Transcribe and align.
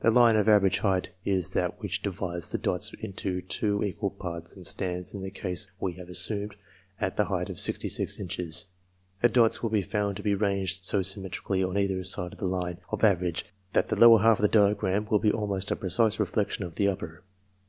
The 0.00 0.10
line 0.10 0.34
of 0.34 0.48
average 0.48 0.80
height 0.80 1.10
is 1.24 1.50
that 1.50 1.80
which 1.80 2.02
divides 2.02 2.50
the 2.50 2.58
dots 2.58 2.92
into 2.94 3.40
two 3.40 3.84
equal 3.84 4.10
parts, 4.10 4.56
and 4.56 4.66
stands, 4.66 5.14
in 5.14 5.22
the 5.22 5.30
case 5.30 5.70
we 5.78 5.92
have 5.92 6.08
assumed, 6.08 6.56
at 7.00 7.16
the 7.16 7.26
height 7.26 7.48
of 7.48 7.60
sixty 7.60 7.88
six 7.88 8.18
inches. 8.18 8.66
The 9.22 9.28
dots 9.28 9.62
will 9.62 9.70
be 9.70 9.82
found 9.82 10.16
to 10.16 10.24
be 10.24 10.34
ranged 10.34 10.84
so 10.84 11.02
symmetric 11.02 11.48
ally 11.48 11.62
on 11.62 11.78
either 11.78 12.02
side 12.02 12.32
of 12.32 12.40
the 12.40 12.46
line 12.48 12.78
of 12.90 13.04
average, 13.04 13.44
that 13.72 13.86
the 13.86 13.94
lower 13.94 14.18
half 14.18 14.38
of 14.40 14.42
the 14.42 14.48
diagram 14.48 15.06
will 15.08 15.20
be 15.20 15.30
almost 15.30 15.70
a 15.70 15.76
precise 15.76 16.18
reflection 16.18 16.64
of 16.64 16.74
the 16.74 16.88
upper. 16.88 17.22